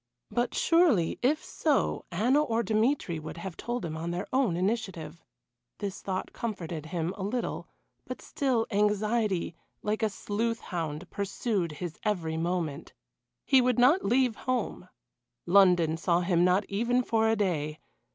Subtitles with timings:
[0.31, 5.23] But surely, if so, Anna or Dmitry would have told him on their own initiative.
[5.77, 7.67] This thought comforted him a little,
[8.07, 12.93] but still anxiety like a sleuth hound pursued his every moment.
[13.45, 14.89] He would not leave home
[15.45, 17.77] London saw him not even for a day.